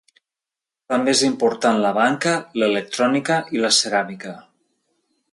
També 0.93 1.11
és 1.17 1.19
important 1.25 1.77
la 1.83 1.91
banca, 1.97 2.33
l'electrònica 2.61 3.37
i 3.57 3.61
la 3.67 3.71
ceràmica. 3.81 4.33